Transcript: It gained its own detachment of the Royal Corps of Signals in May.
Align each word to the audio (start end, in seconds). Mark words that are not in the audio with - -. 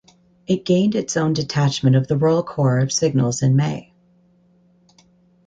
It 0.47 0.65
gained 0.65 0.95
its 0.95 1.15
own 1.15 1.33
detachment 1.33 1.95
of 1.95 2.07
the 2.07 2.17
Royal 2.17 2.41
Corps 2.41 2.79
of 2.79 2.91
Signals 2.91 3.43
in 3.43 3.55
May. 3.55 3.93